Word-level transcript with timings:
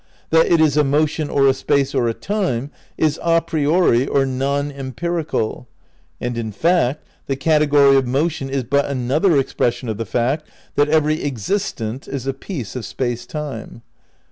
That 0.31 0.47
it 0.47 0.59
is 0.59 0.77
a 0.77 0.83
motion 0.83 1.29
or 1.29 1.45
a 1.47 1.53
space 1.53 1.93
or 1.93 2.07
a 2.09 2.13
time 2.15 2.71
is 2.97 3.19
a 3.21 3.39
priori 3.39 4.07
or 4.07 4.25
non 4.25 4.71
empirical; 4.71 5.67
and 6.19 6.39
in 6.39 6.51
fact 6.51 7.05
the 7.27 7.35
category 7.35 7.95
of 7.97 8.07
motion 8.07 8.49
is 8.49 8.63
but 8.63 8.85
an 8.87 9.11
other 9.11 9.37
expression 9.39 9.89
of 9.89 9.97
the 9.97 10.07
fact 10.07 10.47
that 10.73 10.89
every 10.89 11.23
existent 11.23 12.07
is 12.07 12.25
a 12.25 12.33
piece 12.33 12.75
of 12.75 12.83
Space 12.83 13.27
Time." 13.27 13.83